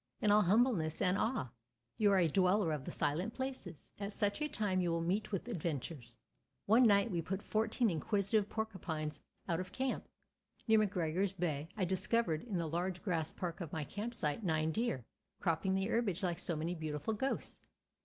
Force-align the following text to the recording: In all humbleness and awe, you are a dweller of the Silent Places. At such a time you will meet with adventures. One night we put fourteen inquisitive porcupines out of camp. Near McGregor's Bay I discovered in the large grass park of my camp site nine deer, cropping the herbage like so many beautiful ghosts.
In 0.19 0.31
all 0.31 0.41
humbleness 0.41 0.99
and 0.99 1.15
awe, 1.15 1.49
you 1.99 2.11
are 2.11 2.17
a 2.17 2.27
dweller 2.27 2.71
of 2.71 2.85
the 2.85 2.89
Silent 2.89 3.35
Places. 3.35 3.91
At 3.99 4.13
such 4.13 4.41
a 4.41 4.47
time 4.47 4.81
you 4.81 4.89
will 4.89 5.01
meet 5.03 5.31
with 5.31 5.47
adventures. 5.47 6.15
One 6.65 6.87
night 6.87 7.11
we 7.11 7.21
put 7.21 7.43
fourteen 7.43 7.91
inquisitive 7.91 8.49
porcupines 8.49 9.21
out 9.47 9.59
of 9.59 9.71
camp. 9.71 10.07
Near 10.67 10.79
McGregor's 10.79 11.33
Bay 11.33 11.69
I 11.77 11.85
discovered 11.85 12.41
in 12.45 12.57
the 12.57 12.65
large 12.67 13.03
grass 13.03 13.31
park 13.31 13.61
of 13.61 13.71
my 13.71 13.83
camp 13.83 14.15
site 14.15 14.43
nine 14.43 14.71
deer, 14.71 15.05
cropping 15.39 15.75
the 15.75 15.85
herbage 15.85 16.23
like 16.23 16.39
so 16.39 16.55
many 16.55 16.73
beautiful 16.73 17.13
ghosts. 17.13 17.61